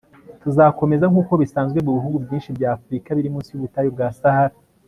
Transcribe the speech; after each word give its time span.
tuzakomeza, 0.41 1.05
nk'uko 1.11 1.33
bisanzwe 1.41 1.79
mu 1.85 1.91
bihugu 1.97 2.17
byinshi 2.25 2.49
by'afurika 2.57 3.09
biri 3.17 3.33
munsi 3.33 3.49
y'ubutayu 3.51 3.89
bwa 3.95 4.07
sahara 4.21 4.55